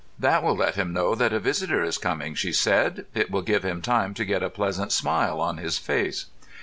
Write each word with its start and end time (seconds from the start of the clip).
"That 0.17 0.41
will 0.41 0.55
let 0.55 0.73
him 0.77 0.93
know 0.93 1.13
that 1.13 1.31
a 1.31 1.39
visitor 1.39 1.83
is 1.83 1.99
coming," 1.99 2.33
she 2.33 2.51
said. 2.53 3.05
"It 3.13 3.29
will 3.29 3.43
give 3.43 3.61
him 3.61 3.83
time 3.83 4.15
to 4.15 4.25
get 4.25 4.41
a 4.41 4.49
pleasant 4.49 4.91
smile 4.91 5.39
on 5.39 5.57
his 5.57 5.77
face." 5.77 6.25